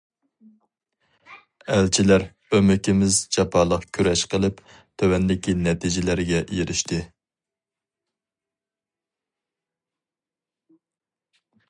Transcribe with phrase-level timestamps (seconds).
[1.73, 2.25] ئەلچىلەر
[2.57, 4.63] ئۆمىكىمىز جاپالىق كۈرەش قىلىپ،
[5.03, 7.01] تۆۋەندىكى نەتىجىلەرگە ئېرىشتى.